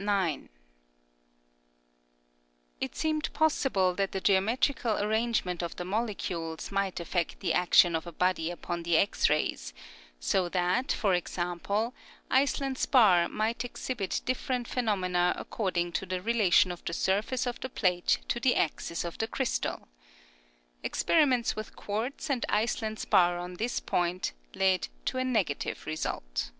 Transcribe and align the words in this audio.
9. 0.00 0.48
It 2.80 2.94
seemed 2.94 3.32
possible 3.32 3.94
that 3.96 4.12
the 4.12 4.20
geometri 4.20 4.76
cal 4.80 5.02
arrangement 5.02 5.60
of 5.60 5.74
the 5.74 5.84
molecules 5.84 6.70
might 6.70 7.00
affect 7.00 7.40
the 7.40 7.52
action 7.52 7.96
of 7.96 8.06
a 8.06 8.12
body 8.12 8.48
upon 8.48 8.84
the 8.84 8.96
X 8.96 9.28
rays, 9.28 9.74
so 10.20 10.48
that, 10.50 10.92
for 10.92 11.14
example, 11.14 11.94
Iceland 12.30 12.78
spar 12.78 13.28
might 13.28 13.64
ex 13.64 13.88
hibit 13.88 14.24
different 14.24 14.68
phenomena 14.68 15.34
according 15.36 15.90
to 15.94 16.06
the 16.06 16.22
relation 16.22 16.70
of 16.70 16.84
the 16.84 16.92
surface 16.92 17.44
of 17.44 17.58
the 17.58 17.68
plate 17.68 18.20
to 18.28 18.38
the 18.38 18.54
axis 18.54 19.02
of 19.04 19.18
the 19.18 19.26
crystal. 19.26 19.88
Experiments 20.84 21.56
with 21.56 21.74
quartz 21.74 22.30
and 22.30 22.46
Iceland 22.48 23.00
spar 23.00 23.36
on 23.36 23.54
this 23.54 23.80
point 23.80 24.32
lead 24.54 24.86
to 25.06 25.18
a 25.18 25.24
negative 25.24 25.86
result. 25.86 26.52